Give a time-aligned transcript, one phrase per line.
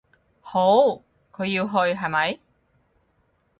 [0.41, 2.39] 好，佢要去，係咪？